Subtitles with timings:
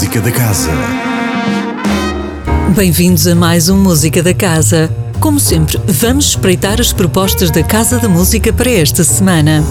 [0.00, 0.70] Música da Casa.
[2.74, 4.90] Bem-vindos a mais um Música da Casa.
[5.20, 9.62] Como sempre, vamos espreitar as propostas da Casa da Música para esta semana.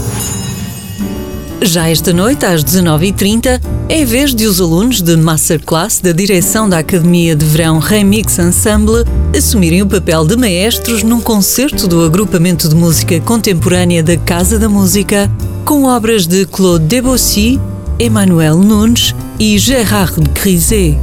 [1.64, 6.78] Já esta noite, às 19h30, é vez de os alunos de Masterclass da direção da
[6.78, 9.06] Academia de Verão Remix Ensemble
[9.36, 14.70] assumirem o papel de maestros num concerto do agrupamento de música contemporânea da Casa da
[14.70, 15.28] Música,
[15.66, 17.60] com obras de Claude Debussy,
[17.98, 20.98] Emmanuel Nunes e Gérard Grisé.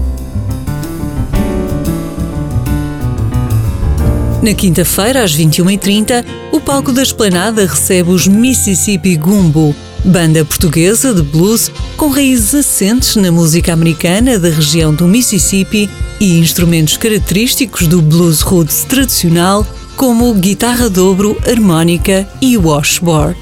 [4.43, 11.23] Na quinta-feira, às 21h30, o palco da Esplanada recebe os Mississippi Gumbo, banda portuguesa de
[11.23, 18.03] blues com raízes assentes na música americana da região do Mississippi e instrumentos característicos do
[18.03, 19.67] blues roots tradicional,
[19.97, 23.39] como guitarra dobro, harmónica e washboard.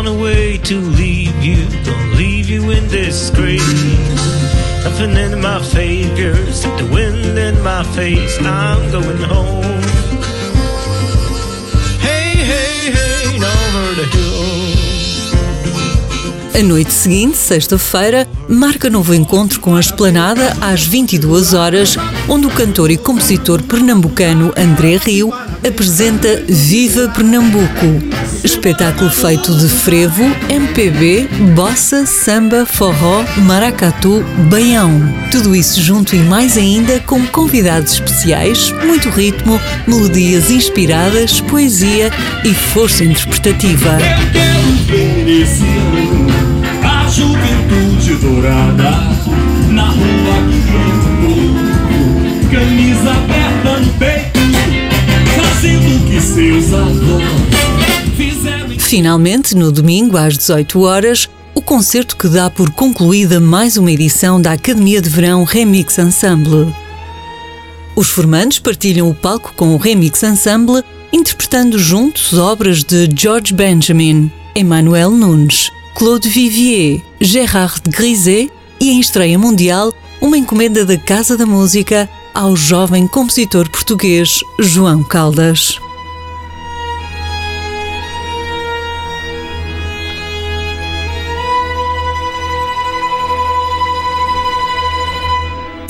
[0.00, 3.60] To leave you, gonna leave you in disgrace.
[4.82, 8.38] Nothing in my the wind in my face.
[8.38, 9.82] I'm going home.
[12.00, 14.30] Hey, hey, hey, over the hill.
[16.54, 21.96] A noite seguinte, sexta-feira, marca novo encontro com a Esplanada às 22 horas,
[22.28, 25.30] onde o cantor e compositor pernambucano André Rio
[25.66, 27.86] apresenta Viva Pernambuco,
[28.42, 34.90] espetáculo feito de frevo, MPB, bossa, samba, forró, maracatu, baião.
[35.30, 42.10] Tudo isso junto e mais ainda com convidados especiais, muito ritmo, melodias inspiradas, poesia
[42.44, 43.90] e força interpretativa.
[43.90, 44.60] Eu quero
[46.82, 48.90] a juventude dourada
[49.70, 51.19] na rua que
[58.90, 64.42] Finalmente, no domingo às 18 horas, o concerto que dá por concluída mais uma edição
[64.42, 66.74] da Academia de Verão Remix Ensemble.
[67.94, 70.82] Os formandos partilham o palco com o Remix Ensemble,
[71.12, 78.48] interpretando juntos obras de George Benjamin, Emmanuel Nunes, Claude Vivier, Gérard Grisé
[78.80, 85.04] e em estreia mundial, uma encomenda da Casa da Música ao jovem compositor português João
[85.04, 85.78] Caldas.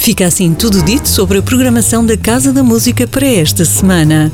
[0.00, 4.32] Fica assim tudo dito sobre a programação da Casa da Música para esta semana.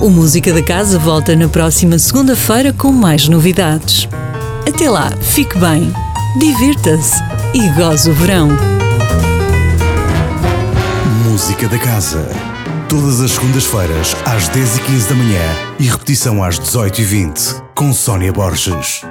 [0.00, 4.08] O Música da Casa volta na próxima segunda-feira com mais novidades.
[4.66, 5.92] Até lá, fique bem,
[6.38, 8.48] divirta-se e goze o verão.
[11.28, 12.26] Música da Casa.
[12.88, 15.42] Todas as segundas-feiras, às 10h15 da manhã
[15.78, 19.02] e repetição às 18h20, com Sónia Borges.